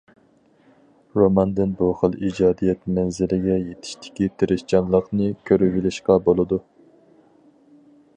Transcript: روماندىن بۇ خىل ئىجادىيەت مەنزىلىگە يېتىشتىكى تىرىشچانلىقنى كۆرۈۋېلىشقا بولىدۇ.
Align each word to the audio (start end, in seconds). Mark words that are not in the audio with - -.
روماندىن 1.17 1.75
بۇ 1.81 1.89
خىل 1.99 2.15
ئىجادىيەت 2.29 2.81
مەنزىلىگە 2.95 3.57
يېتىشتىكى 3.65 4.29
تىرىشچانلىقنى 4.39 5.29
كۆرۈۋېلىشقا 5.51 6.17
بولىدۇ. 6.29 6.59